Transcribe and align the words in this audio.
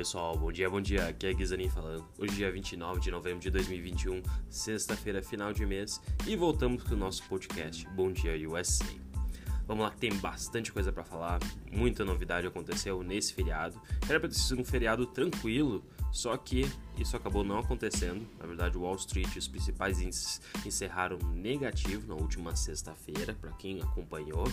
pessoal, 0.00 0.34
bom 0.34 0.50
dia, 0.50 0.70
bom 0.70 0.80
dia. 0.80 1.08
Aqui 1.08 1.26
é 1.26 1.34
Guizanin 1.34 1.68
falando. 1.68 2.06
Hoje, 2.18 2.34
dia 2.34 2.50
29 2.50 3.00
de 3.00 3.10
novembro 3.10 3.38
de 3.38 3.50
2021, 3.50 4.22
sexta-feira, 4.48 5.22
final 5.22 5.52
de 5.52 5.66
mês, 5.66 6.00
e 6.26 6.34
voltamos 6.34 6.82
com 6.82 6.94
o 6.94 6.96
nosso 6.96 7.22
podcast 7.24 7.86
Bom 7.88 8.10
Dia 8.10 8.32
USA. 8.48 8.86
Vamos 9.66 9.84
lá, 9.84 9.90
tem 9.90 10.10
bastante 10.16 10.72
coisa 10.72 10.90
para 10.90 11.04
falar, 11.04 11.38
muita 11.70 12.02
novidade 12.02 12.46
aconteceu 12.46 13.02
nesse 13.02 13.34
feriado. 13.34 13.78
Era 14.08 14.18
para 14.18 14.30
ter 14.30 14.36
sido 14.36 14.62
um 14.62 14.64
feriado 14.64 15.04
tranquilo, 15.04 15.84
só 16.10 16.34
que 16.34 16.66
isso 16.96 17.14
acabou 17.14 17.44
não 17.44 17.58
acontecendo. 17.58 18.26
Na 18.38 18.46
verdade, 18.46 18.78
Wall 18.78 18.96
Street 18.96 19.36
e 19.36 19.38
os 19.38 19.48
principais 19.48 20.00
índices 20.00 20.40
encerraram 20.64 21.18
negativo 21.34 22.08
na 22.08 22.14
última 22.14 22.56
sexta-feira, 22.56 23.36
para 23.38 23.52
quem 23.52 23.82
acompanhou. 23.82 24.44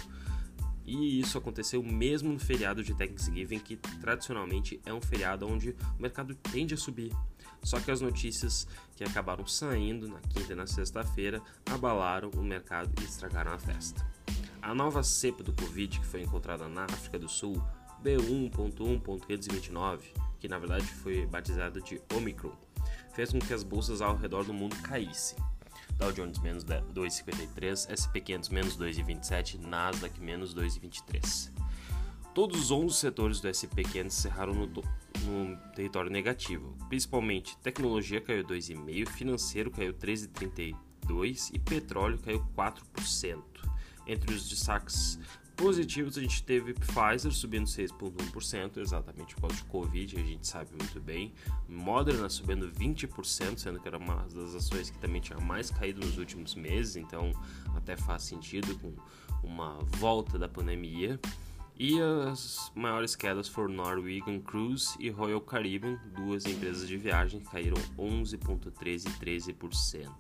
E 0.88 1.20
isso 1.20 1.38
aconteceu 1.38 1.84
mesmo 1.84 2.32
no 2.32 2.40
feriado 2.40 2.82
de 2.82 2.94
Thanksgiving, 2.94 3.60
que 3.60 3.76
tradicionalmente 3.76 4.80
é 4.86 4.94
um 4.94 5.02
feriado 5.02 5.46
onde 5.46 5.72
o 5.72 6.02
mercado 6.02 6.34
tende 6.34 6.74
a 6.74 6.78
subir. 6.78 7.12
Só 7.62 7.78
que 7.82 7.92
as 7.92 8.00
notícias 8.00 8.66
que 8.96 9.04
acabaram 9.04 9.46
saindo 9.46 10.08
na 10.08 10.22
quinta 10.22 10.54
e 10.54 10.56
na 10.56 10.66
sexta-feira 10.66 11.42
abalaram 11.70 12.30
o 12.30 12.42
mercado 12.42 12.90
e 13.02 13.04
estragaram 13.04 13.52
a 13.52 13.60
festa. 13.60 14.10
A 14.62 14.74
nova 14.74 15.04
cepa 15.04 15.44
do 15.44 15.52
Covid 15.52 16.00
que 16.00 16.06
foi 16.06 16.22
encontrada 16.22 16.70
na 16.70 16.86
África 16.86 17.20
do 17.20 17.28
Sul, 17.28 17.62
B1.1.529, 18.02 20.00
que 20.40 20.48
na 20.48 20.58
verdade 20.58 20.86
foi 20.86 21.26
batizada 21.26 21.82
de 21.82 22.02
Omicron, 22.14 22.56
fez 23.14 23.32
com 23.32 23.40
que 23.40 23.54
as 23.54 23.64
bolsas 23.64 24.02
ao 24.02 24.16
redor 24.16 24.46
do 24.46 24.54
mundo 24.54 24.78
caíssem. 24.82 25.38
Dow 25.98 26.12
Jones 26.12 26.40
menos 26.40 26.64
2,53, 26.64 27.92
SP500 27.92 28.52
menos 28.52 28.78
2,27, 28.78 29.60
Nasdaq 29.60 30.20
menos 30.22 30.54
2,23. 30.54 31.52
Todos 32.34 32.66
os 32.66 32.72
11 32.72 32.96
setores 32.96 33.40
do 33.40 33.48
SP500 33.48 34.06
encerraram 34.06 34.54
no, 34.54 34.68
no 34.68 35.58
território 35.74 36.12
negativo, 36.12 36.78
principalmente 36.88 37.58
tecnologia 37.58 38.22
caiu 38.22 38.44
2,5%, 38.44 39.08
financeiro 39.08 39.72
caiu 39.72 39.92
13,32% 39.94 41.50
e 41.54 41.60
petróleo 41.60 42.20
caiu 42.20 42.46
4%. 42.56 43.44
Entre 44.06 44.34
os 44.34 44.48
destaques 44.48 45.20
positivos, 45.58 46.18
a 46.18 46.22
gente 46.22 46.44
teve 46.44 46.74
Pfizer 46.74 47.32
subindo 47.32 47.66
6,1%, 47.66 48.78
exatamente 48.78 49.34
por 49.36 49.42
causa 49.42 49.56
de 49.56 49.64
Covid, 49.64 50.16
a 50.16 50.24
gente 50.24 50.48
sabe 50.48 50.70
muito 50.72 51.02
bem. 51.02 51.34
Moderna 51.68 52.30
subindo 52.30 52.72
20%, 52.72 53.58
sendo 53.58 53.80
que 53.80 53.88
era 53.88 53.98
uma 53.98 54.28
das 54.34 54.54
ações 54.54 54.92
que 54.92 55.00
também 55.00 55.20
tinha 55.20 55.40
mais 55.40 55.72
caído 55.72 56.06
nos 56.06 56.18
últimos 56.20 56.54
meses, 56.54 56.96
então 56.96 57.32
até 57.76 57.98
faz 57.98 58.24
sentido 58.24 58.78
com 58.80 58.94
uma 59.44 59.80
volta 59.98 60.38
da 60.38 60.48
pandemia. 60.48 61.20
E 61.76 62.00
as 62.02 62.72
maiores 62.76 63.16
quedas 63.16 63.48
foram 63.48 63.74
Norwegian 63.74 64.40
Cruise 64.40 64.96
e 65.00 65.10
Royal 65.10 65.42
Caribbean, 65.42 66.00
duas 66.16 66.46
empresas 66.46 66.88
de 66.88 66.98
viagem 66.98 67.40
que 67.40 67.50
caíram 67.50 67.78
11,13% 67.98 69.08
e 69.08 69.54
13%. 69.54 70.12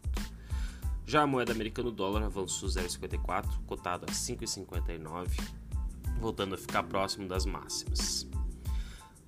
Já 1.08 1.22
a 1.22 1.28
moeda 1.28 1.54
americana, 1.54 1.88
o 1.88 1.92
dólar 1.92 2.22
avançou 2.24 2.68
0,54, 2.68 3.48
cotado 3.66 4.06
a 4.10 4.12
5,59, 4.12 5.30
voltando 6.20 6.54
a 6.54 6.58
ficar 6.58 6.84
próximo 6.84 7.30
das 7.30 7.46
máximas. 7.46 8.28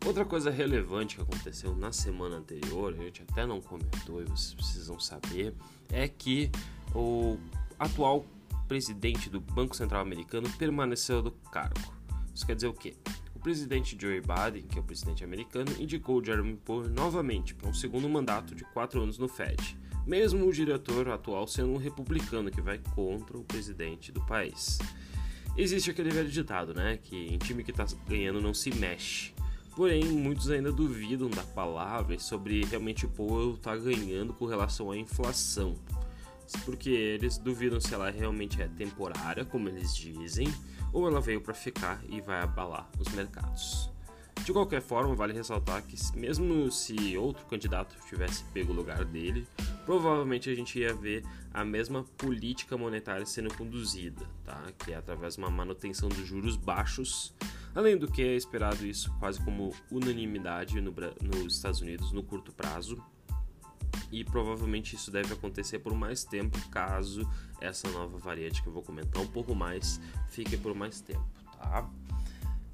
Outra 0.05 0.25
coisa 0.25 0.51
relevante 0.51 1.15
que 1.15 1.21
aconteceu 1.21 1.73
na 1.73 1.93
semana 1.93 2.35
anterior, 2.35 2.93
a 2.93 3.03
gente 3.03 3.23
até 3.23 3.45
não 3.45 3.61
comentou 3.61 4.21
e 4.21 4.25
vocês 4.25 4.53
precisam 4.53 4.99
saber, 4.99 5.55
é 5.89 6.05
que 6.05 6.51
o 6.93 7.37
atual 7.79 8.25
presidente 8.67 9.29
do 9.29 9.39
Banco 9.39 9.73
Central 9.73 10.01
Americano 10.01 10.49
permaneceu 10.57 11.21
do 11.21 11.31
cargo. 11.31 11.93
Isso 12.35 12.45
quer 12.45 12.55
dizer 12.55 12.67
o 12.67 12.73
quê? 12.73 12.97
O 13.39 13.41
presidente 13.41 13.97
Joe 13.99 14.21
Biden, 14.21 14.67
que 14.67 14.77
é 14.77 14.81
o 14.81 14.83
presidente 14.83 15.23
americano, 15.23 15.71
indicou 15.79 16.23
Jeremy 16.23 16.57
Powell 16.57 16.89
novamente 16.89 17.55
para 17.55 17.69
um 17.69 17.73
segundo 17.73 18.07
mandato 18.07 18.53
de 18.53 18.65
quatro 18.65 19.01
anos 19.01 19.17
no 19.17 19.27
Fed 19.27 19.79
mesmo 20.09 20.47
o 20.47 20.51
diretor 20.51 21.07
atual 21.09 21.45
sendo 21.45 21.73
um 21.73 21.77
republicano 21.77 22.49
que 22.49 22.59
vai 22.59 22.79
contra 22.95 23.37
o 23.37 23.43
presidente 23.43 24.11
do 24.11 24.19
país. 24.25 24.79
Existe 25.55 25.91
aquele 25.91 26.09
velho 26.09 26.29
ditado, 26.29 26.73
né, 26.73 26.97
que 26.97 27.15
em 27.15 27.37
time 27.37 27.63
que 27.63 27.69
está 27.69 27.85
ganhando 28.07 28.41
não 28.41 28.51
se 28.51 28.73
mexe. 28.73 29.33
Porém, 29.75 30.03
muitos 30.05 30.49
ainda 30.49 30.71
duvidam 30.71 31.29
da 31.29 31.43
palavra 31.43 32.17
sobre 32.17 32.65
realmente 32.65 33.05
Powell 33.07 33.53
está 33.53 33.77
ganhando 33.77 34.33
com 34.33 34.45
relação 34.45 34.89
à 34.89 34.97
inflação. 34.97 35.75
Porque 36.65 36.89
eles 36.89 37.37
duvidam 37.37 37.79
se 37.79 37.93
ela 37.93 38.09
realmente 38.09 38.59
é 38.59 38.67
temporária, 38.67 39.45
como 39.45 39.69
eles 39.69 39.95
dizem, 39.95 40.47
ou 40.93 41.07
ela 41.07 41.21
veio 41.21 41.41
para 41.41 41.53
ficar 41.53 42.01
e 42.07 42.21
vai 42.21 42.41
abalar 42.41 42.89
os 42.99 43.07
mercados. 43.13 43.89
De 44.43 44.53
qualquer 44.53 44.81
forma, 44.81 45.13
vale 45.13 45.33
ressaltar 45.33 45.83
que, 45.83 45.95
mesmo 46.17 46.71
se 46.71 47.17
outro 47.17 47.45
candidato 47.45 47.95
tivesse 48.07 48.43
pego 48.45 48.71
o 48.71 48.75
lugar 48.75 49.03
dele, 49.05 49.45
provavelmente 49.85 50.49
a 50.49 50.55
gente 50.55 50.79
ia 50.79 50.93
ver 50.93 51.23
a 51.53 51.63
mesma 51.65 52.03
política 52.17 52.77
monetária 52.77 53.25
sendo 53.25 53.53
conduzida, 53.53 54.25
tá? 54.43 54.63
que 54.79 54.91
é 54.91 54.95
através 54.95 55.35
de 55.35 55.39
uma 55.41 55.49
manutenção 55.49 56.09
dos 56.09 56.25
juros 56.25 56.55
baixos, 56.55 57.33
além 57.75 57.97
do 57.97 58.09
que 58.09 58.21
é 58.21 58.35
esperado 58.35 58.85
isso 58.85 59.13
quase 59.19 59.43
como 59.43 59.73
unanimidade 59.91 60.79
no, 60.81 60.93
nos 61.21 61.55
Estados 61.55 61.81
Unidos 61.81 62.11
no 62.11 62.23
curto 62.23 62.51
prazo. 62.51 63.03
E 64.11 64.23
provavelmente 64.23 64.95
isso 64.95 65.11
deve 65.11 65.33
acontecer 65.33 65.79
por 65.79 65.93
mais 65.93 66.23
tempo, 66.23 66.57
caso 66.69 67.29
essa 67.61 67.89
nova 67.89 68.17
variante 68.17 68.61
que 68.61 68.67
eu 68.67 68.73
vou 68.73 68.81
comentar 68.81 69.21
um 69.21 69.27
pouco 69.27 69.53
mais 69.53 70.01
fique 70.29 70.57
por 70.57 70.73
mais 70.73 71.01
tempo, 71.01 71.25
tá? 71.53 71.89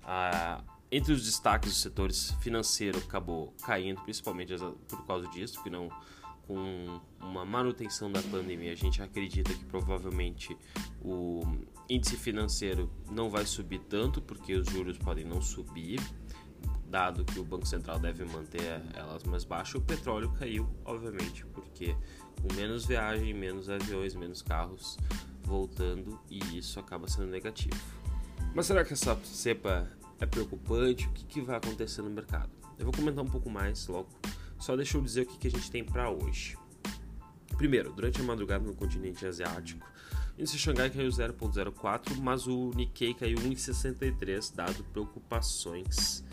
Ah, 0.04 0.64
entre 0.92 1.12
os 1.12 1.26
destaques 1.26 1.72
dos 1.72 1.82
setores 1.82 2.32
financeiro 2.40 3.00
acabou 3.00 3.54
caindo, 3.64 4.02
principalmente 4.02 4.54
por 4.88 5.06
causa 5.06 5.28
disso, 5.30 5.56
porque 5.56 5.70
não 5.70 5.90
com 6.48 7.02
uma 7.20 7.44
manutenção 7.44 8.12
da 8.12 8.22
pandemia, 8.22 8.72
a 8.72 8.76
gente 8.76 9.02
acredita 9.02 9.54
que 9.54 9.66
provavelmente 9.66 10.56
o 11.02 11.42
índice 11.90 12.16
financeiro 12.18 12.90
não 13.12 13.30
vai 13.30 13.46
subir 13.46 13.80
tanto, 13.80 14.22
porque 14.22 14.54
os 14.54 14.68
juros 14.70 14.98
podem 14.98 15.26
não 15.26 15.42
subir, 15.42 16.00
dado 16.96 17.26
que 17.26 17.38
o 17.38 17.44
Banco 17.44 17.68
Central 17.68 18.00
deve 18.00 18.24
manter 18.24 18.82
elas 18.94 19.22
mais 19.26 19.44
baixas. 19.44 19.76
O 19.76 19.82
petróleo 19.82 20.32
caiu, 20.40 20.66
obviamente, 20.86 21.46
porque 21.48 21.94
com 22.42 22.54
menos 22.54 22.86
viagem, 22.86 23.34
menos 23.34 23.70
aviões, 23.70 24.16
menos 24.16 24.42
carros 24.42 24.98
voltando, 25.44 26.18
e 26.30 26.58
isso 26.58 26.80
acaba 26.80 27.06
sendo 27.10 27.28
negativo. 27.28 27.76
Mas 28.54 28.68
será 28.68 28.86
que 28.86 28.94
essa 28.94 29.14
cepa 29.26 29.92
é 30.22 30.26
preocupante, 30.26 31.06
o 31.06 31.12
que, 31.12 31.26
que 31.26 31.42
vai 31.42 31.58
acontecer 31.58 32.02
no 32.02 32.10
mercado. 32.10 32.50
Eu 32.80 32.86
vou 32.86 32.94
comentar 32.94 33.26
um 33.26 33.28
pouco 33.28 33.50
mais 33.50 33.86
logo, 33.88 34.08
só 34.58 34.74
deixa 34.78 34.98
eu 34.98 35.02
dizer 35.02 35.24
o 35.24 35.26
que, 35.26 35.38
que 35.38 35.48
a 35.48 35.52
gente 35.52 35.70
tem 35.70 35.84
para 35.84 36.10
hoje. 36.10 36.58
Primeiro, 37.58 37.92
durante 37.92 38.22
a 38.22 38.24
madrugada 38.24 38.64
no 38.66 38.74
continente 38.74 39.26
asiático, 39.26 39.86
o 40.38 40.42
índice 40.42 40.58
Xangai 40.58 40.90
caiu 40.90 41.10
0,04, 41.10 42.16
mas 42.22 42.48
o 42.48 42.72
Nikkei 42.74 43.14
caiu 43.14 43.38
1,63, 43.40 44.56
dado 44.56 44.82
preocupações 44.86 46.24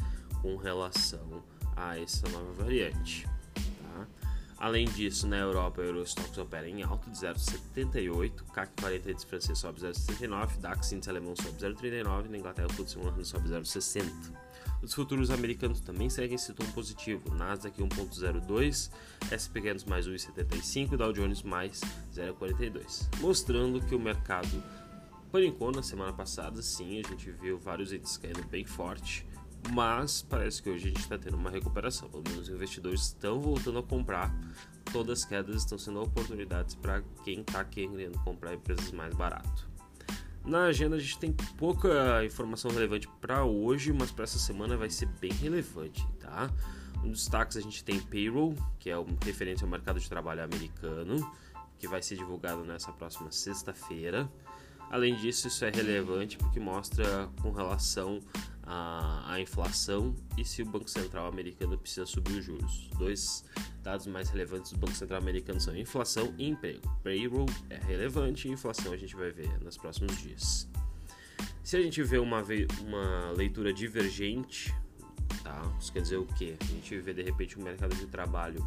com 0.43 0.57
relação 0.57 1.43
a 1.77 1.99
essa 1.99 2.29
nova 2.29 2.53
variante. 2.53 3.27
Além 4.63 4.85
disso, 4.85 5.27
na 5.27 5.39
Europa, 5.39 5.81
o 5.81 5.85
Eurostox 5.85 6.39
opera 6.39 6.69
em 6.69 6.85
alta 6.85 7.11
de 7.11 7.17
0,78, 7.17 8.45
CAC 8.53 8.71
40 8.81 9.11
índice 9.11 9.27
francês 9.27 9.59
sobe 9.59 9.81
0,69, 9.81 10.61
DAX 10.61 10.93
índice 10.93 11.11
alemão 11.11 11.35
sobe 11.35 11.59
0,39 11.59 12.29
na 12.29 12.39
Inglaterra 12.39 12.69
o 12.69 12.73
FTSE 12.73 12.95
100 12.95 13.25
sobe 13.25 13.49
0,60. 13.49 14.05
Os 14.81 14.95
futuros 14.95 15.33
americanos 15.33 15.81
também 15.81 16.09
seguem 16.09 16.37
esse 16.37 16.53
tom 16.53 16.65
positivo, 16.67 17.35
Nasdaq 17.35 17.77
1,02, 17.83 18.89
SP 19.35 19.61
500 19.63 19.85
mais 19.85 20.07
1,75 20.07 20.93
e 20.93 20.97
Dow 20.97 21.13
Jones 21.13 21.43
mais 21.43 21.81
0,42, 22.15 23.09
mostrando 23.21 23.81
que 23.81 23.97
o 23.97 23.99
mercado 23.99 24.63
panicou 25.33 25.73
na 25.73 25.83
semana 25.83 26.13
passada, 26.13 26.63
sim, 26.63 27.01
a 27.05 27.09
gente 27.09 27.33
viu 27.33 27.59
vários 27.59 27.93
índices 27.93 28.17
caindo 28.17 28.45
bem 28.49 28.65
forte, 28.65 29.27
mas 29.71 30.23
parece 30.23 30.63
que 30.63 30.71
hoje 30.71 30.87
a 30.87 30.89
gente 30.89 31.01
está 31.01 31.19
tendo 31.19 31.37
uma 31.37 31.51
recuperação. 31.51 32.09
Pelo 32.09 32.23
menos 32.25 32.49
os 32.49 32.49
investidores 32.49 33.03
estão 33.03 33.41
voltando 33.41 33.79
a 33.79 33.83
comprar. 33.83 34.35
Todas 34.93 35.21
as 35.21 35.25
quedas 35.25 35.57
estão 35.57 35.79
sendo 35.79 36.03
oportunidades 36.03 36.75
para 36.75 37.03
quem 37.25 37.41
está 37.41 37.65
querendo 37.65 38.19
comprar 38.21 38.55
empresas 38.55 38.91
mais 38.93 39.15
barato. 39.15 39.71
Na 40.45 40.65
agenda 40.65 40.97
a 40.97 40.99
gente 40.99 41.19
tem 41.19 41.33
pouca 41.57 42.25
informação 42.25 42.71
relevante 42.71 43.09
para 43.21 43.45
hoje, 43.45 43.93
mas 43.93 44.11
para 44.11 44.25
essa 44.25 44.39
semana 44.39 44.77
vai 44.77 44.91
ser 44.91 45.07
bem 45.07 45.31
relevante, 45.33 46.05
tá? 46.19 46.51
Um 47.05 47.11
dos 47.11 47.21
destaques 47.21 47.57
a 47.57 47.61
gente 47.61 47.85
tem 47.85 48.01
payroll, 48.01 48.57
que 48.79 48.91
é 48.91 48.99
um 48.99 49.17
referente 49.25 49.63
ao 49.63 49.71
mercado 49.71 50.01
de 50.01 50.09
trabalho 50.09 50.43
americano, 50.43 51.33
que 51.79 51.87
vai 51.87 52.03
ser 52.03 52.17
divulgado 52.17 52.65
nessa 52.65 52.93
próxima 52.93 53.31
sexta-feira. 53.31 54.29
Além 54.91 55.15
disso, 55.17 55.49
isso 55.49 55.65
é 55.65 55.71
relevante 55.71 56.37
porque 56.37 56.61
mostra 56.61 57.29
com 57.41 57.51
relação 57.51 58.21
a, 58.63 59.33
a, 59.33 59.41
inflação 59.41 60.15
e 60.37 60.45
se 60.45 60.63
o 60.63 60.67
Banco 60.67 60.89
Central 60.89 61.27
americano 61.27 61.77
precisa 61.77 62.07
subir 62.07 62.39
os 62.39 62.45
juros. 62.45 62.89
Dois 62.99 63.45
dados 63.83 64.07
mais 64.07 64.31
relevantes 64.31 64.73
do 64.73 64.79
Banco 64.79 64.95
Central 64.95 65.21
americano 65.21 65.61
são 65.61 65.77
inflação 65.77 66.35
e 66.39 66.49
emprego. 66.49 66.83
Payroll 67.03 67.47
é 67.71 67.79
relevante 67.79 68.49
e 68.49 68.53
inflação 68.53 68.93
a 68.93 68.97
gente 68.97 69.17
vai 69.17 69.31
ver 69.31 69.59
nos 69.63 69.77
próximos 69.77 70.17
dias. 70.19 70.69
Se 71.63 71.77
a 71.77 71.83
gente 71.83 72.03
vê 72.03 72.19
uma, 72.19 72.43
uma 72.87 73.31
leitura 73.33 73.73
divergente 73.73 74.75
Tá? 75.43 75.61
Isso 75.79 75.93
quer 75.93 76.03
dizer 76.03 76.17
o 76.17 76.27
quê? 76.27 76.57
A 76.61 76.65
gente 76.65 76.99
vê 77.01 77.13
de 77.13 77.23
repente 77.23 77.59
um 77.59 77.63
mercado 77.63 77.95
de 77.97 78.07
trabalho 78.07 78.67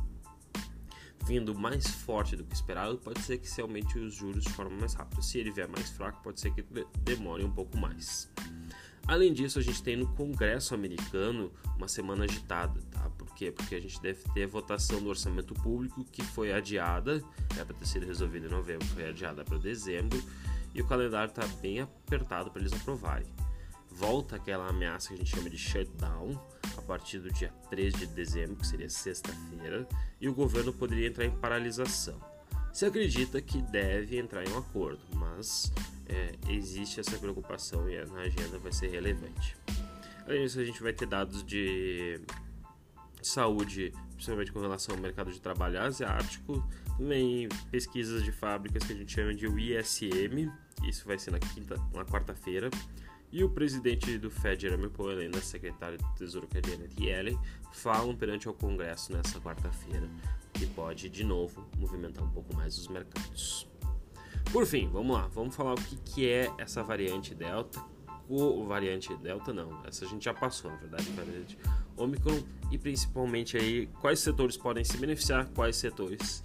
vindo 1.25 1.55
mais 1.55 1.87
forte 1.87 2.35
do 2.35 2.43
que 2.43 2.53
esperado, 2.53 2.97
pode 2.99 3.19
ser 3.21 3.39
que 3.39 3.49
se 3.49 3.59
aumente 3.59 3.97
os 3.97 4.13
juros 4.13 4.43
de 4.43 4.51
forma 4.51 4.77
mais 4.77 4.93
rápida. 4.93 5.21
Se 5.21 5.39
ele 5.39 5.51
vier 5.51 5.67
mais 5.67 5.89
fraco, 5.89 6.21
pode 6.21 6.39
ser 6.39 6.53
que 6.53 6.63
demore 7.01 7.43
um 7.43 7.51
pouco 7.51 7.77
mais. 7.77 8.29
Além 9.07 9.31
disso, 9.31 9.59
a 9.59 9.61
gente 9.61 9.83
tem 9.83 9.95
no 9.95 10.07
Congresso 10.15 10.73
americano 10.73 11.51
uma 11.77 11.87
semana 11.87 12.23
agitada, 12.23 12.79
tá? 12.89 13.07
Por 13.11 13.35
quê? 13.35 13.51
Porque 13.51 13.75
a 13.75 13.79
gente 13.79 14.01
deve 14.01 14.23
ter 14.33 14.45
a 14.45 14.47
votação 14.47 14.99
do 14.99 15.09
orçamento 15.09 15.53
público 15.53 16.03
que 16.05 16.23
foi 16.23 16.51
adiada, 16.51 17.23
é 17.57 17.63
para 17.63 17.75
ter 17.75 17.85
sido 17.85 18.05
resolvida 18.05 18.47
em 18.47 18.49
novembro, 18.49 18.85
foi 18.87 19.07
adiada 19.07 19.45
para 19.45 19.59
dezembro, 19.59 20.21
e 20.73 20.81
o 20.81 20.87
calendário 20.87 21.29
está 21.29 21.45
bem 21.61 21.81
apertado 21.81 22.49
para 22.49 22.61
eles 22.61 22.73
aprovarem. 22.73 23.27
Volta 23.91 24.37
aquela 24.37 24.67
ameaça 24.67 25.09
que 25.09 25.13
a 25.13 25.17
gente 25.17 25.35
chama 25.35 25.49
de 25.49 25.57
shutdown, 25.57 26.41
a 26.75 26.81
partir 26.81 27.19
do 27.19 27.31
dia 27.31 27.53
3 27.69 27.93
de 27.93 28.07
dezembro, 28.07 28.55
que 28.55 28.67
seria 28.67 28.89
sexta-feira, 28.89 29.87
e 30.19 30.27
o 30.27 30.33
governo 30.33 30.73
poderia 30.73 31.07
entrar 31.07 31.25
em 31.25 31.31
paralisação. 31.31 32.19
Se 32.75 32.85
acredita 32.85 33.41
que 33.41 33.61
deve 33.61 34.19
entrar 34.19 34.45
em 34.45 34.51
um 34.51 34.57
acordo, 34.57 34.99
mas 35.13 35.71
é, 36.07 36.35
existe 36.49 36.99
essa 36.99 37.17
preocupação 37.17 37.89
e 37.89 38.03
na 38.07 38.23
agenda 38.23 38.59
vai 38.59 38.73
ser 38.73 38.87
relevante. 38.87 39.55
Além 40.27 40.43
disso, 40.43 40.59
a 40.59 40.65
gente 40.65 40.83
vai 40.83 40.91
ter 40.91 41.05
dados 41.05 41.41
de 41.41 42.19
saúde, 43.21 43.93
principalmente 44.15 44.51
com 44.51 44.59
relação 44.59 44.93
ao 44.93 44.99
mercado 45.01 45.31
de 45.31 45.39
trabalho 45.39 45.79
asiático, 45.79 46.61
também 46.97 47.47
pesquisas 47.71 48.25
de 48.25 48.33
fábricas 48.33 48.83
que 48.83 48.91
a 48.91 48.95
gente 48.97 49.13
chama 49.13 49.33
de 49.33 49.47
ISM, 49.47 50.51
isso 50.83 51.07
vai 51.07 51.17
ser 51.17 51.31
na 51.31 51.39
quinta, 51.39 51.77
na 51.93 52.03
quarta-feira, 52.03 52.69
e 53.35 53.43
o 53.43 53.49
presidente 53.49 54.17
do 54.17 54.31
Fed, 54.31 54.61
Jeremy 54.61 54.87
Powell, 54.87 55.21
e 55.21 55.27
a 55.27 55.41
secretária 55.41 55.97
do 55.97 56.07
Tesouro, 56.15 56.47
que 56.47 56.57
é 56.57 56.61
Janet 56.65 56.95
Yellen, 56.97 57.37
falam 57.73 58.15
perante 58.15 58.47
o 58.47 58.53
Congresso 58.53 59.11
nessa 59.11 59.41
quarta-feira, 59.41 60.09
que 60.53 60.65
pode, 60.67 61.09
de 61.09 61.25
novo, 61.25 61.67
movimentar 61.77 62.23
um 62.23 62.29
pouco 62.29 62.55
mais 62.55 62.77
os 62.77 62.87
mercados. 62.87 63.67
Por 64.53 64.65
fim, 64.65 64.87
vamos 64.87 65.17
lá, 65.17 65.27
vamos 65.27 65.53
falar 65.53 65.73
o 65.73 65.75
que, 65.75 65.97
que 65.97 66.29
é 66.29 66.49
essa 66.57 66.81
variante 66.81 67.35
Delta, 67.35 67.83
o 68.29 68.63
variante 68.63 69.13
Delta 69.17 69.51
não, 69.51 69.85
essa 69.85 70.05
a 70.05 70.07
gente 70.07 70.23
já 70.23 70.33
passou, 70.33 70.71
na 70.71 70.77
verdade, 70.77 71.03
variante 71.09 71.57
Omicron, 71.97 72.41
e 72.71 72.77
principalmente 72.77 73.57
aí 73.57 73.87
quais 73.99 74.19
setores 74.19 74.55
podem 74.55 74.85
se 74.85 74.95
beneficiar, 74.95 75.49
quais 75.49 75.75
setores 75.75 76.41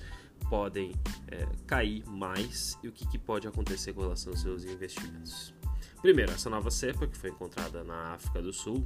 podem 0.49 0.93
é, 1.29 1.47
cair 1.69 2.05
mais 2.09 2.77
e 2.83 2.89
o 2.89 2.93
que, 2.93 3.07
que 3.07 3.17
pode 3.17 3.47
acontecer 3.47 3.93
com 3.93 4.01
relação 4.01 4.33
aos 4.33 4.41
seus 4.43 4.65
investimentos. 4.65 5.55
Primeiro, 6.03 6.33
essa 6.33 6.49
nova 6.49 6.71
cepa 6.71 7.07
que 7.07 7.17
foi 7.17 7.29
encontrada 7.29 7.85
na 7.85 8.15
África 8.15 8.41
do 8.41 8.53
Sul, 8.55 8.85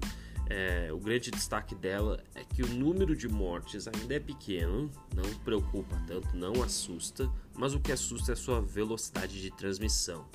é, 0.51 0.93
o 0.93 0.99
grande 0.99 1.31
destaque 1.31 1.75
dela 1.75 2.23
é 2.35 2.45
que 2.45 2.63
o 2.63 2.67
número 2.67 3.17
de 3.17 3.29
mortes 3.29 3.87
ainda 3.87 4.15
é 4.15 4.19
pequeno, 4.19 4.91
não 5.15 5.23
preocupa 5.45 5.97
tanto, 6.07 6.37
não 6.37 6.61
assusta, 6.63 7.31
mas 7.55 7.73
o 7.73 7.81
que 7.81 7.93
assusta 7.93 8.33
é 8.33 8.35
a 8.35 8.37
sua 8.37 8.61
velocidade 8.61 9.41
de 9.41 9.51
transmissão. 9.53 10.29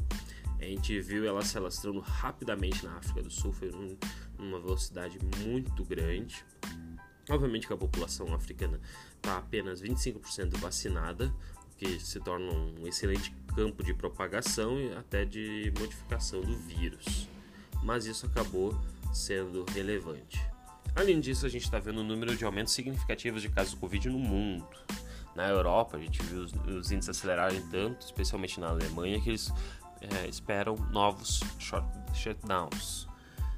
A 0.58 0.64
gente 0.64 1.00
viu 1.02 1.26
ela 1.26 1.44
se 1.44 1.58
alastrando 1.58 2.00
rapidamente 2.00 2.86
na 2.86 2.98
África 2.98 3.22
do 3.22 3.30
Sul, 3.30 3.52
foi 3.52 3.70
um, 3.72 3.98
uma 4.38 4.60
velocidade 4.60 5.20
muito 5.44 5.84
grande. 5.84 6.46
Obviamente 7.30 7.68
que 7.68 7.74
a 7.74 7.78
população 7.78 8.34
africana 8.34 8.80
está 9.18 9.38
apenas 9.38 9.82
25% 9.82 10.58
vacinada, 10.58 11.34
que 11.78 12.00
se 12.00 12.20
torna 12.20 12.52
um 12.52 12.88
excelente 12.88 13.32
campo 13.56 13.84
de 13.84 13.94
propagação 13.94 14.80
e 14.80 14.94
até 14.94 15.26
de 15.26 15.72
modificação 15.80 16.42
do 16.42 16.56
vírus. 16.58 17.30
Mas 17.84 18.06
isso 18.06 18.26
acabou 18.26 18.80
sendo 19.14 19.66
relevante. 19.74 20.40
Além 20.96 21.20
disso, 21.20 21.46
a 21.46 21.50
gente 21.50 21.64
está 21.64 21.80
vendo 21.80 22.02
um 22.02 22.04
número 22.04 22.36
de 22.36 22.44
aumentos 22.44 22.74
significativos 22.74 23.42
de 23.42 23.50
casos 23.50 23.74
de 23.74 23.80
Covid 23.80 24.10
no 24.10 24.20
mundo. 24.20 24.68
Na 25.36 25.48
Europa, 25.48 25.98
a 25.98 26.00
gente 26.00 26.22
viu 26.24 26.42
os, 26.42 26.54
os 26.54 26.92
índices 26.92 27.10
acelerarem 27.10 27.62
tanto, 27.70 28.06
especialmente 28.06 28.60
na 28.60 28.68
Alemanha, 28.68 29.22
que 29.22 29.30
eles 29.30 29.52
é, 30.02 30.28
esperam 30.28 30.76
novos 30.92 31.40
shutdowns. 32.14 33.08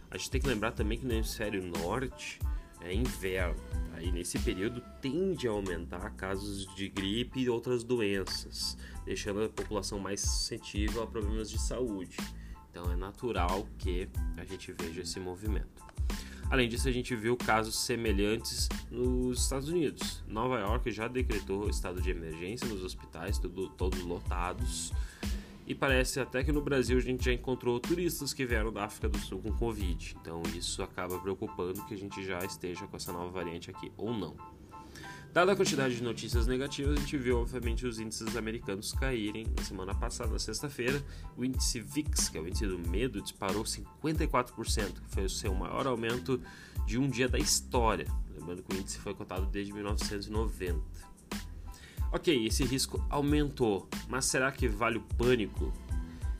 A 0.09 0.17
gente 0.17 0.29
tem 0.29 0.41
que 0.41 0.47
lembrar 0.47 0.71
também 0.71 0.99
que 0.99 1.05
no 1.05 1.13
hemisfério 1.13 1.63
norte 1.63 2.39
é 2.83 2.93
inverno. 2.93 3.55
E 4.01 4.11
nesse 4.11 4.39
período 4.39 4.81
tende 4.99 5.47
a 5.47 5.51
aumentar 5.51 6.09
casos 6.15 6.65
de 6.75 6.89
gripe 6.89 7.39
e 7.39 7.49
outras 7.49 7.83
doenças, 7.83 8.75
deixando 9.05 9.43
a 9.43 9.49
população 9.49 9.99
mais 9.99 10.21
suscetível 10.21 11.03
a 11.03 11.07
problemas 11.07 11.51
de 11.51 11.59
saúde. 11.59 12.17
Então 12.71 12.91
é 12.91 12.95
natural 12.95 13.67
que 13.77 14.09
a 14.37 14.43
gente 14.43 14.71
veja 14.71 15.01
esse 15.01 15.19
movimento. 15.19 15.81
Além 16.49 16.67
disso, 16.67 16.87
a 16.89 16.91
gente 16.91 17.15
viu 17.15 17.37
casos 17.37 17.77
semelhantes 17.79 18.67
nos 18.89 19.43
Estados 19.43 19.69
Unidos. 19.69 20.23
Nova 20.27 20.59
York 20.59 20.91
já 20.91 21.07
decretou 21.07 21.69
estado 21.69 22.01
de 22.01 22.09
emergência 22.09 22.67
nos 22.67 22.83
hospitais, 22.83 23.37
tudo, 23.37 23.69
todos 23.69 24.01
lotados. 24.01 24.91
E 25.71 25.73
parece 25.73 26.19
até 26.19 26.43
que 26.43 26.51
no 26.51 26.61
Brasil 26.61 26.97
a 26.97 27.01
gente 27.01 27.23
já 27.23 27.31
encontrou 27.31 27.79
turistas 27.79 28.33
que 28.33 28.45
vieram 28.45 28.73
da 28.73 28.83
África 28.83 29.07
do 29.07 29.17
Sul 29.17 29.41
com 29.41 29.53
Covid. 29.53 30.17
Então 30.19 30.43
isso 30.53 30.83
acaba 30.83 31.17
preocupando 31.17 31.85
que 31.85 31.93
a 31.93 31.97
gente 31.97 32.21
já 32.25 32.39
esteja 32.39 32.85
com 32.87 32.97
essa 32.97 33.13
nova 33.13 33.31
variante 33.31 33.71
aqui 33.71 33.89
ou 33.95 34.13
não. 34.13 34.35
Dada 35.31 35.53
a 35.53 35.55
quantidade 35.55 35.95
de 35.95 36.03
notícias 36.03 36.45
negativas, 36.45 36.97
a 36.97 36.99
gente 36.99 37.15
viu 37.15 37.39
obviamente 37.39 37.87
os 37.87 38.01
índices 38.01 38.35
americanos 38.35 38.91
caírem 38.91 39.47
na 39.57 39.63
semana 39.63 39.95
passada, 39.95 40.29
na 40.29 40.39
sexta-feira. 40.39 41.01
O 41.37 41.45
índice 41.45 41.79
VIX, 41.79 42.27
que 42.27 42.37
é 42.37 42.41
o 42.41 42.47
índice 42.49 42.67
do 42.67 42.77
medo, 42.77 43.21
disparou 43.21 43.63
54%, 43.63 45.01
que 45.01 45.09
foi 45.09 45.23
o 45.23 45.29
seu 45.29 45.55
maior 45.55 45.87
aumento 45.87 46.41
de 46.85 46.97
um 46.97 47.07
dia 47.07 47.29
da 47.29 47.39
história. 47.39 48.07
Lembrando 48.35 48.61
que 48.61 48.75
o 48.75 48.77
índice 48.77 48.97
foi 48.97 49.13
cotado 49.13 49.45
desde 49.45 49.71
1990. 49.71 50.81
Ok, 52.13 52.45
esse 52.45 52.65
risco 52.65 53.01
aumentou, 53.09 53.87
mas 54.09 54.25
será 54.25 54.51
que 54.51 54.67
vale 54.67 54.97
o 54.97 55.01
pânico? 55.17 55.71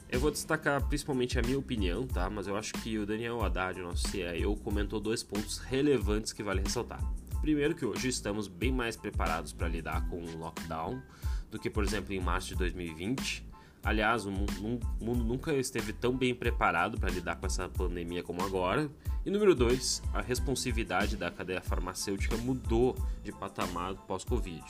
Eu 0.10 0.20
vou 0.20 0.30
destacar 0.30 0.86
principalmente 0.86 1.40
a 1.40 1.42
minha 1.42 1.58
opinião, 1.58 2.06
tá? 2.06 2.30
Mas 2.30 2.46
eu 2.46 2.58
acho 2.58 2.74
que 2.74 2.98
o 2.98 3.06
Daniel 3.06 3.42
Haddad, 3.42 3.80
nosso 3.80 4.10
CIO, 4.10 4.58
comentou 4.58 5.00
dois 5.00 5.24
pontos 5.24 5.60
relevantes 5.60 6.34
que 6.34 6.44
vale 6.44 6.60
ressaltar. 6.60 7.00
Primeiro 7.40 7.74
que 7.74 7.86
hoje 7.86 8.10
estamos 8.10 8.50
bem 8.50 8.70
mais 8.70 8.98
preparados 8.98 9.54
para 9.54 9.70
lidar 9.70 10.06
com 10.10 10.22
o 10.22 10.38
lockdown 10.38 11.02
do 11.50 11.58
que, 11.58 11.70
por 11.70 11.86
exemplo, 11.86 12.14
em 12.14 12.20
março 12.20 12.50
de 12.50 12.56
2020. 12.56 13.51
Aliás, 13.84 14.26
o 14.26 14.32
mundo 14.32 15.24
nunca 15.24 15.54
esteve 15.54 15.92
tão 15.92 16.16
bem 16.16 16.36
preparado 16.36 17.00
para 17.00 17.10
lidar 17.10 17.38
com 17.38 17.48
essa 17.48 17.68
pandemia 17.68 18.22
como 18.22 18.44
agora. 18.44 18.90
E 19.26 19.32
número 19.32 19.56
dois, 19.56 20.04
a 20.14 20.22
responsividade 20.22 21.16
da 21.16 21.32
cadeia 21.32 21.62
farmacêutica 21.62 22.38
mudou 22.38 22.96
de 23.24 23.32
patamar 23.32 23.96
pós-Covid. 24.06 24.64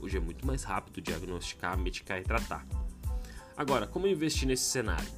Hoje 0.00 0.16
é 0.16 0.20
muito 0.20 0.44
mais 0.44 0.64
rápido 0.64 1.00
diagnosticar, 1.00 1.78
medicar 1.78 2.18
e 2.18 2.24
tratar. 2.24 2.66
Agora, 3.56 3.86
como 3.86 4.06
investir 4.06 4.48
nesse 4.48 4.64
cenário? 4.64 5.08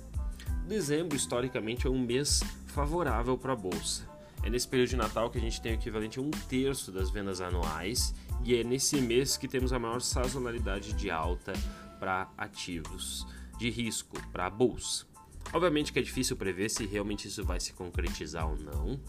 Dezembro, 0.67 1.17
historicamente, 1.17 1.87
é 1.87 1.91
um 1.91 1.99
mês 1.99 2.43
favorável 2.67 3.39
para 3.39 3.55
a 3.55 3.57
bolsa. 3.57 4.07
É 4.43 4.51
nesse 4.51 4.69
período 4.69 4.91
de 4.91 4.97
Natal 4.97 5.31
que 5.31 5.39
a 5.39 5.41
gente 5.41 5.61
tem 5.61 5.73
o 5.73 5.75
equivalente 5.75 6.19
a 6.19 6.23
um 6.23 6.31
terço 6.31 6.93
das 6.93 7.11
vendas 7.11 7.41
anuais 7.41 8.15
e 8.45 8.55
é 8.55 8.63
nesse 8.63 9.01
mês 9.01 9.37
que 9.37 9.49
temos 9.49 9.73
a 9.73 9.79
maior 9.79 10.01
sazonalidade 10.01 10.93
de 10.93 11.11
alta 11.11 11.55
para 11.99 12.31
ativos 12.37 13.27
de 13.59 13.71
risco 13.71 14.17
para 14.31 14.47
a 14.47 14.51
bolsa. 14.51 15.07
Obviamente 15.53 15.93
que 15.93 15.99
é 15.99 16.03
difícil 16.03 16.37
prever 16.37 16.69
se 16.69 16.87
realmente 16.87 17.27
isso 17.27 17.45
vai 17.45 17.59
se 17.59 17.73
concretizar 17.73 18.49
ou 18.49 18.57
não, 18.57 19.01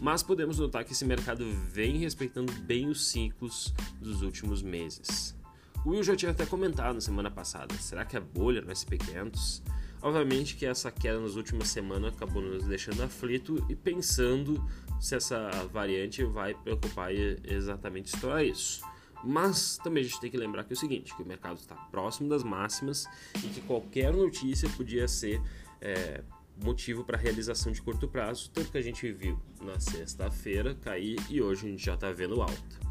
mas 0.00 0.22
podemos 0.22 0.58
notar 0.58 0.84
que 0.84 0.92
esse 0.92 1.04
mercado 1.04 1.44
vem 1.70 1.98
respeitando 1.98 2.52
bem 2.52 2.88
os 2.88 3.08
ciclos 3.08 3.74
dos 4.00 4.22
últimos 4.22 4.62
meses. 4.62 5.36
O 5.84 5.90
Will 5.90 6.02
já 6.02 6.14
tinha 6.14 6.30
até 6.30 6.46
comentado 6.46 6.94
na 6.94 7.00
semana 7.00 7.30
passada, 7.30 7.74
será 7.76 8.04
que 8.04 8.16
é 8.16 8.20
bolha 8.20 8.60
no 8.60 8.72
SP500? 8.72 9.62
Obviamente 10.00 10.54
que 10.54 10.64
essa 10.64 10.90
queda 10.92 11.18
nas 11.18 11.34
últimas 11.34 11.68
semanas 11.68 12.14
acabou 12.14 12.40
nos 12.40 12.64
deixando 12.64 13.02
aflito 13.02 13.64
e 13.68 13.74
pensando 13.74 14.64
se 15.00 15.16
essa 15.16 15.50
variante 15.72 16.22
vai 16.24 16.54
preocupar 16.54 17.10
exatamente 17.12 18.16
para 18.18 18.44
isso. 18.44 18.82
Mas 19.24 19.78
também 19.78 20.02
a 20.02 20.06
gente 20.06 20.20
tem 20.20 20.30
que 20.30 20.36
lembrar 20.36 20.64
que 20.64 20.72
é 20.72 20.74
o 20.74 20.78
seguinte, 20.78 21.14
que 21.14 21.22
o 21.22 21.26
mercado 21.26 21.58
está 21.58 21.74
próximo 21.74 22.28
das 22.28 22.42
máximas 22.42 23.06
e 23.36 23.48
que 23.48 23.60
qualquer 23.62 24.12
notícia 24.12 24.68
podia 24.70 25.08
ser 25.08 25.42
é, 25.80 26.22
motivo 26.62 27.04
para 27.04 27.16
realização 27.16 27.72
de 27.72 27.80
curto 27.80 28.08
prazo, 28.08 28.50
tanto 28.52 28.70
que 28.70 28.78
a 28.78 28.82
gente 28.82 29.10
viu 29.12 29.38
na 29.62 29.78
sexta-feira 29.78 30.74
cair 30.74 31.18
e 31.28 31.40
hoje 31.40 31.66
a 31.66 31.70
gente 31.70 31.84
já 31.84 31.94
está 31.94 32.10
vendo 32.10 32.40
alta. 32.40 32.88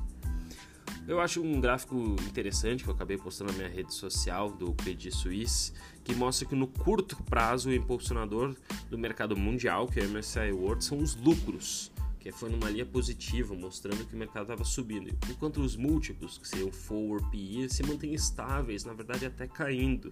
Eu 1.08 1.22
acho 1.22 1.42
um 1.42 1.62
gráfico 1.62 1.96
interessante 2.28 2.84
que 2.84 2.90
eu 2.90 2.94
acabei 2.94 3.18
postando 3.18 3.54
na 3.54 3.58
minha 3.58 3.70
rede 3.70 3.94
social 3.94 4.52
do 4.52 4.74
Credit 4.74 5.16
Suisse, 5.16 5.72
que 6.04 6.14
mostra 6.14 6.46
que 6.46 6.54
no 6.54 6.68
curto 6.68 7.16
prazo 7.24 7.70
o 7.70 7.74
impulsionador 7.74 8.54
do 8.90 8.98
mercado 8.98 9.36
mundial, 9.38 9.88
que 9.88 10.02
é 10.02 10.04
o 10.04 10.10
MSCI 10.10 10.52
World, 10.52 10.84
são 10.84 10.98
os 10.98 11.16
lucros 11.16 11.94
que 12.32 12.40
foi 12.40 12.50
numa 12.50 12.70
linha 12.70 12.86
positiva, 12.86 13.56
mostrando 13.56 14.06
que 14.06 14.14
o 14.14 14.18
mercado 14.18 14.44
estava 14.44 14.64
subindo, 14.64 15.10
enquanto 15.30 15.62
os 15.62 15.76
múltiplos, 15.76 16.38
que 16.38 16.48
seriam 16.48 16.72
forward 16.72 17.26
PE, 17.32 17.70
se 17.70 17.84
mantêm 17.84 18.14
estáveis, 18.14 18.84
na 18.84 18.94
verdade 18.94 19.26
até 19.26 19.48
caindo, 19.48 20.12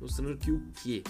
mostrando 0.00 0.36
que 0.36 0.50
o 0.50 0.62
quê? 0.82 1.02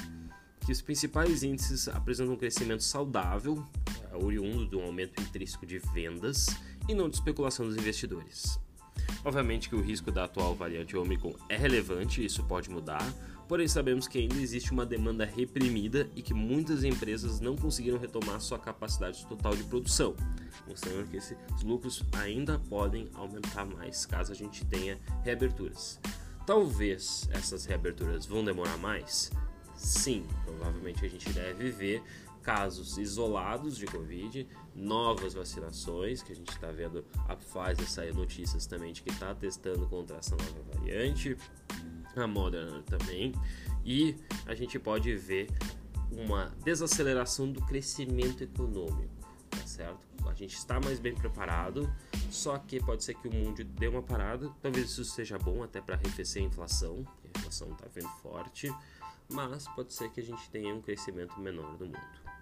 Que 0.64 0.72
os 0.72 0.80
principais 0.80 1.42
índices 1.42 1.88
apresentam 1.88 2.34
um 2.34 2.36
crescimento 2.36 2.82
saudável, 2.82 3.62
é 4.10 4.16
oriundo 4.16 4.66
de 4.66 4.76
um 4.76 4.82
aumento 4.82 5.20
intrínseco 5.20 5.66
de 5.66 5.78
vendas 5.78 6.46
e 6.88 6.94
não 6.94 7.08
de 7.08 7.16
especulação 7.16 7.66
dos 7.66 7.76
investidores. 7.76 8.58
Obviamente 9.24 9.68
que 9.68 9.74
o 9.74 9.80
risco 9.80 10.10
da 10.10 10.24
atual 10.24 10.54
variante 10.54 10.96
Omicron 10.96 11.34
é 11.48 11.56
relevante, 11.56 12.24
isso 12.24 12.44
pode 12.44 12.70
mudar, 12.70 13.06
porém 13.48 13.66
sabemos 13.66 14.06
que 14.06 14.18
ainda 14.18 14.36
existe 14.36 14.72
uma 14.72 14.86
demanda 14.86 15.24
reprimida 15.24 16.08
e 16.14 16.22
que 16.22 16.32
muitas 16.32 16.84
empresas 16.84 17.40
não 17.40 17.56
conseguiram 17.56 17.98
retomar 17.98 18.40
sua 18.40 18.58
capacidade 18.58 19.26
total 19.26 19.56
de 19.56 19.64
produção, 19.64 20.14
mostrando 20.66 21.08
que 21.08 21.16
esses 21.16 21.36
lucros 21.62 22.04
ainda 22.12 22.58
podem 22.58 23.08
aumentar 23.14 23.64
mais 23.64 24.06
caso 24.06 24.32
a 24.32 24.34
gente 24.34 24.64
tenha 24.64 24.98
reaberturas. 25.22 26.00
Talvez 26.46 27.28
essas 27.32 27.66
reaberturas 27.66 28.24
vão 28.24 28.44
demorar 28.44 28.78
mais? 28.78 29.30
Sim, 29.74 30.26
provavelmente 30.44 31.04
a 31.04 31.08
gente 31.08 31.28
deve 31.30 31.70
ver 31.70 32.02
casos 32.42 32.96
isolados 32.96 33.76
de 33.76 33.84
Covid, 33.84 34.48
novas 34.78 35.34
vacinações, 35.34 36.22
que 36.22 36.32
a 36.32 36.36
gente 36.36 36.50
está 36.50 36.70
vendo 36.70 37.04
a 37.26 37.34
Pfizer 37.34 37.88
sair 37.88 38.14
notícias 38.14 38.66
também 38.66 38.92
de 38.92 39.02
que 39.02 39.10
está 39.10 39.34
testando 39.34 39.86
contra 39.88 40.16
essa 40.16 40.36
nova 40.36 40.62
variante, 40.74 41.36
a 42.16 42.26
Moderna 42.26 42.82
também, 42.82 43.32
e 43.84 44.16
a 44.46 44.54
gente 44.54 44.78
pode 44.78 45.14
ver 45.16 45.48
uma 46.10 46.46
desaceleração 46.64 47.50
do 47.50 47.60
crescimento 47.62 48.42
econômico, 48.42 49.14
tá 49.50 49.66
certo? 49.66 50.06
A 50.26 50.34
gente 50.34 50.56
está 50.56 50.80
mais 50.80 50.98
bem 50.98 51.14
preparado, 51.14 51.92
só 52.30 52.58
que 52.58 52.80
pode 52.80 53.02
ser 53.02 53.14
que 53.14 53.28
o 53.28 53.34
mundo 53.34 53.64
dê 53.64 53.88
uma 53.88 54.02
parada, 54.02 54.50
talvez 54.60 54.90
isso 54.90 55.04
seja 55.04 55.38
bom 55.38 55.62
até 55.62 55.80
para 55.80 55.96
arrefecer 55.96 56.42
a 56.42 56.46
inflação, 56.46 57.04
a 57.24 57.38
inflação 57.38 57.72
está 57.72 57.86
vindo 57.92 58.08
forte, 58.22 58.72
mas 59.28 59.66
pode 59.68 59.92
ser 59.92 60.10
que 60.10 60.20
a 60.20 60.24
gente 60.24 60.48
tenha 60.50 60.74
um 60.74 60.80
crescimento 60.80 61.38
menor 61.40 61.76
do 61.76 61.86
mundo. 61.86 62.37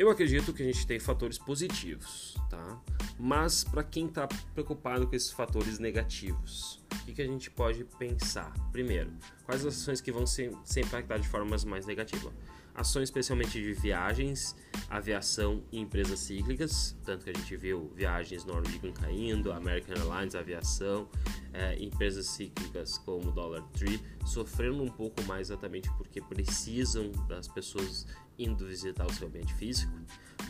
Eu 0.00 0.08
acredito 0.08 0.54
que 0.54 0.62
a 0.62 0.64
gente 0.64 0.86
tem 0.86 0.98
fatores 0.98 1.36
positivos, 1.36 2.34
tá? 2.48 2.80
Mas 3.18 3.62
para 3.62 3.84
quem 3.84 4.06
está 4.06 4.26
preocupado 4.54 5.06
com 5.06 5.14
esses 5.14 5.30
fatores 5.30 5.78
negativos, 5.78 6.82
o 6.90 7.04
que, 7.04 7.12
que, 7.12 7.20
a 7.20 7.26
gente 7.26 7.50
pode 7.50 7.84
pensar? 7.98 8.50
Primeiro, 8.72 9.12
quais 9.44 9.66
as 9.66 9.76
ações 9.76 10.00
que 10.00 10.10
vão 10.10 10.26
ser, 10.26 10.56
ser 10.64 10.86
impactadas 10.86 11.24
de 11.24 11.28
formas 11.28 11.66
mais 11.66 11.84
negativas? 11.84 12.32
Ações 12.74 13.10
especialmente 13.10 13.60
de 13.60 13.74
viagens, 13.74 14.56
aviação 14.88 15.62
e 15.70 15.78
empresas 15.78 16.18
cíclicas, 16.20 16.96
tanto 17.04 17.24
que 17.24 17.30
a 17.30 17.34
gente 17.34 17.54
viu 17.58 17.92
viagens 17.94 18.46
Norwegian 18.46 18.92
caindo, 18.92 19.52
American 19.52 19.96
Airlines, 19.96 20.34
aviação, 20.34 21.10
é, 21.52 21.76
empresas 21.78 22.26
cíclicas 22.26 22.96
como 22.96 23.30
Dollar 23.32 23.62
Tree 23.72 24.00
sofrendo 24.24 24.82
um 24.82 24.88
pouco 24.88 25.22
mais 25.24 25.50
exatamente 25.50 25.90
porque 25.98 26.22
precisam 26.22 27.10
das 27.28 27.48
pessoas 27.48 28.06
indo 28.42 28.66
visitar 28.66 29.06
o 29.06 29.12
seu 29.12 29.28
ambiente 29.28 29.52
físico. 29.54 29.92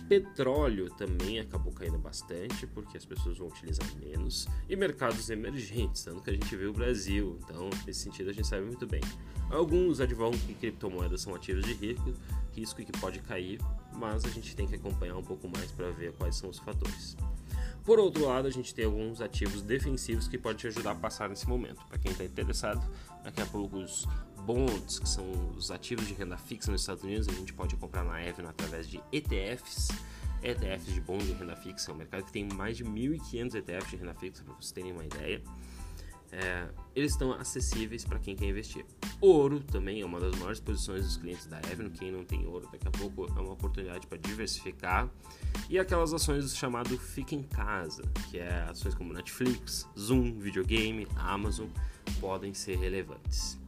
Petróleo 0.08 0.90
também 0.90 1.38
acabou 1.38 1.72
caindo 1.72 1.98
bastante, 1.98 2.66
porque 2.66 2.96
as 2.96 3.04
pessoas 3.04 3.38
vão 3.38 3.48
utilizar 3.48 3.86
menos. 3.96 4.48
E 4.68 4.76
mercados 4.76 5.30
emergentes, 5.30 6.04
tanto 6.04 6.22
que 6.22 6.30
a 6.30 6.32
gente 6.32 6.56
vê 6.56 6.66
o 6.66 6.72
Brasil. 6.72 7.38
Então, 7.44 7.70
nesse 7.86 8.00
sentido, 8.00 8.30
a 8.30 8.32
gente 8.32 8.46
sabe 8.46 8.64
muito 8.64 8.86
bem. 8.86 9.02
Alguns 9.50 10.00
advogam 10.00 10.38
que 10.38 10.54
criptomoedas 10.54 11.22
são 11.22 11.34
ativos 11.34 11.64
de 11.64 11.74
risco, 11.74 12.14
risco 12.52 12.84
que 12.84 12.92
pode 12.98 13.18
cair, 13.20 13.60
mas 13.92 14.24
a 14.24 14.28
gente 14.28 14.54
tem 14.54 14.66
que 14.66 14.76
acompanhar 14.76 15.16
um 15.16 15.22
pouco 15.22 15.48
mais 15.48 15.70
para 15.72 15.90
ver 15.90 16.12
quais 16.12 16.36
são 16.36 16.50
os 16.50 16.58
fatores. 16.58 17.16
Por 17.84 17.98
outro 17.98 18.26
lado, 18.26 18.46
a 18.46 18.50
gente 18.50 18.74
tem 18.74 18.84
alguns 18.84 19.20
ativos 19.20 19.62
defensivos 19.62 20.28
que 20.28 20.36
podem 20.36 20.58
te 20.58 20.66
ajudar 20.66 20.92
a 20.92 20.94
passar 20.94 21.28
nesse 21.28 21.48
momento. 21.48 21.84
Para 21.86 21.98
quem 21.98 22.12
está 22.12 22.24
interessado, 22.24 22.84
daqui 23.24 23.40
a 23.40 23.46
pouco 23.46 23.78
os 23.78 24.06
bonds, 24.44 24.98
que 24.98 25.08
são 25.08 25.24
os 25.56 25.70
ativos 25.70 26.06
de 26.06 26.14
renda 26.14 26.36
fixa 26.36 26.70
nos 26.70 26.82
Estados 26.82 27.02
Unidos, 27.02 27.28
a 27.28 27.32
gente 27.32 27.52
pode 27.52 27.76
comprar 27.76 28.04
na 28.04 28.22
Evno 28.22 28.48
através 28.48 28.88
de 28.88 29.00
ETFs. 29.12 29.88
ETFs 30.42 30.92
de 30.94 31.00
bons 31.00 31.24
de 31.24 31.32
renda 31.32 31.56
fixa, 31.56 31.90
é 31.90 31.94
um 31.94 31.96
mercado 31.96 32.24
que 32.24 32.32
tem 32.32 32.44
mais 32.44 32.76
de 32.76 32.84
1.500 32.84 33.54
ETFs 33.54 33.90
de 33.90 33.96
renda 33.96 34.14
fixa, 34.14 34.42
para 34.44 34.54
vocês 34.54 34.72
terem 34.72 34.92
uma 34.92 35.04
ideia. 35.04 35.42
É, 36.32 36.68
eles 36.94 37.12
estão 37.12 37.32
acessíveis 37.32 38.04
para 38.04 38.18
quem 38.18 38.36
quer 38.36 38.46
investir. 38.46 38.84
Ouro 39.20 39.60
também 39.60 40.00
é 40.00 40.04
uma 40.04 40.20
das 40.20 40.34
maiores 40.36 40.60
posições 40.60 41.04
dos 41.04 41.16
clientes 41.16 41.46
da 41.46 41.58
Evno. 41.70 41.90
Quem 41.90 42.12
não 42.12 42.24
tem 42.24 42.46
ouro, 42.46 42.68
daqui 42.70 42.86
a 42.86 42.90
pouco 42.90 43.26
é 43.26 43.40
uma 43.40 43.52
oportunidade 43.52 44.06
para 44.06 44.18
diversificar. 44.18 45.08
E 45.68 45.78
aquelas 45.78 46.14
ações 46.14 46.56
chamado 46.56 46.96
Fica 46.96 47.34
em 47.34 47.42
Casa, 47.42 48.02
que 48.30 48.38
é 48.38 48.62
ações 48.68 48.94
como 48.94 49.12
Netflix, 49.12 49.88
Zoom, 49.98 50.38
videogame, 50.38 51.06
Amazon, 51.16 51.68
podem 52.20 52.54
ser 52.54 52.76
relevantes. 52.76 53.58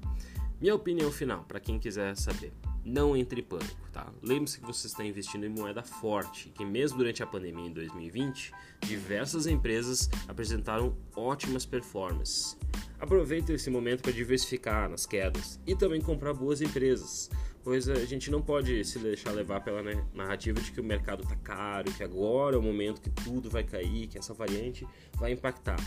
Minha 0.60 0.74
opinião 0.76 1.10
final, 1.10 1.42
para 1.42 1.58
quem 1.58 1.78
quiser 1.78 2.16
saber, 2.16 2.52
não 2.84 3.16
entre 3.16 3.40
em 3.40 3.44
pânico, 3.44 3.88
tá? 3.92 4.12
Lembre-se 4.22 4.60
que 4.60 4.66
você 4.66 4.86
está 4.86 5.04
investindo 5.04 5.44
em 5.44 5.48
moeda 5.48 5.82
forte, 5.82 6.48
que 6.50 6.64
mesmo 6.64 6.98
durante 6.98 7.22
a 7.22 7.26
pandemia 7.26 7.66
em 7.66 7.72
2020, 7.72 8.52
diversas 8.80 9.46
empresas 9.46 10.08
apresentaram 10.26 10.96
ótimas 11.14 11.64
performances. 11.64 12.56
Aproveite 12.98 13.52
esse 13.52 13.70
momento 13.70 14.02
para 14.02 14.12
diversificar 14.12 14.88
nas 14.88 15.06
quedas 15.06 15.60
e 15.66 15.74
também 15.74 16.00
comprar 16.00 16.34
boas 16.34 16.60
empresas, 16.60 17.30
pois 17.62 17.88
a 17.88 18.04
gente 18.04 18.30
não 18.30 18.42
pode 18.42 18.84
se 18.84 18.98
deixar 18.98 19.32
levar 19.32 19.60
pela 19.60 19.82
narrativa 20.14 20.60
de 20.60 20.70
que 20.72 20.80
o 20.80 20.84
mercado 20.84 21.22
está 21.22 21.36
caro, 21.36 21.92
que 21.92 22.02
agora 22.02 22.56
é 22.56 22.58
o 22.58 22.62
momento 22.62 23.00
que 23.00 23.10
tudo 23.10 23.50
vai 23.50 23.64
cair, 23.64 24.06
que 24.08 24.18
essa 24.18 24.34
variante 24.34 24.86
vai 25.16 25.32
impactar. 25.32 25.78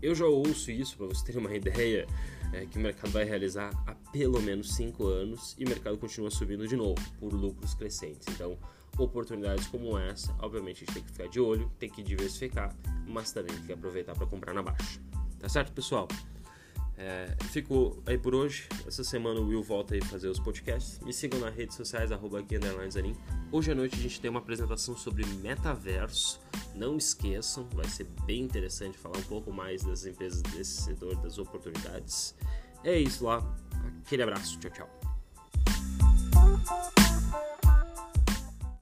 Eu 0.00 0.14
já 0.14 0.26
ouço 0.26 0.70
isso 0.70 0.96
para 0.96 1.06
você 1.06 1.32
ter 1.32 1.38
uma 1.38 1.54
ideia 1.54 2.06
é, 2.52 2.66
que 2.66 2.78
o 2.78 2.80
mercado 2.80 3.10
vai 3.10 3.24
realizar 3.24 3.70
há 3.86 3.94
pelo 4.12 4.40
menos 4.40 4.74
5 4.74 5.06
anos 5.06 5.54
e 5.58 5.64
o 5.64 5.68
mercado 5.68 5.98
continua 5.98 6.30
subindo 6.30 6.66
de 6.66 6.76
novo 6.76 7.00
por 7.18 7.32
lucros 7.32 7.74
crescentes. 7.74 8.26
Então, 8.34 8.58
oportunidades 8.96 9.66
como 9.66 9.98
essa, 9.98 10.34
obviamente 10.40 10.82
a 10.82 10.86
gente 10.86 10.94
tem 10.94 11.02
que 11.02 11.10
ficar 11.12 11.28
de 11.28 11.40
olho, 11.40 11.70
tem 11.78 11.88
que 11.88 12.02
diversificar, 12.02 12.74
mas 13.06 13.32
também 13.32 13.54
tem 13.54 13.64
que 13.66 13.72
aproveitar 13.72 14.14
para 14.14 14.26
comprar 14.26 14.52
na 14.52 14.62
baixa. 14.62 15.00
Tá 15.38 15.48
certo, 15.48 15.72
pessoal? 15.72 16.08
É, 17.00 17.32
fico 17.52 18.02
aí 18.04 18.18
por 18.18 18.34
hoje. 18.34 18.66
Essa 18.84 19.04
semana 19.04 19.38
o 19.38 19.46
Will 19.46 19.62
volta 19.62 19.94
aí 19.94 20.02
fazer 20.02 20.28
os 20.28 20.40
podcasts. 20.40 20.98
Me 20.98 21.12
sigam 21.12 21.38
nas 21.38 21.54
redes 21.54 21.76
sociais, 21.76 22.10
arroba 22.10 22.44
Hoje 23.52 23.70
à 23.70 23.74
noite 23.74 23.94
a 23.94 23.98
gente 23.98 24.20
tem 24.20 24.28
uma 24.28 24.40
apresentação 24.40 24.96
sobre 24.96 25.24
metaverso. 25.24 26.40
Não 26.78 26.96
esqueçam, 26.96 27.68
vai 27.74 27.88
ser 27.88 28.06
bem 28.24 28.42
interessante 28.42 28.96
falar 28.96 29.18
um 29.18 29.22
pouco 29.22 29.52
mais 29.52 29.82
das 29.82 30.06
empresas 30.06 30.40
desse 30.42 30.82
setor, 30.82 31.16
das 31.16 31.36
oportunidades. 31.36 32.36
É 32.84 32.96
isso 32.96 33.24
lá. 33.24 33.42
Aquele 34.06 34.22
abraço. 34.22 34.56
Tchau, 34.60 34.70
tchau. 34.70 34.88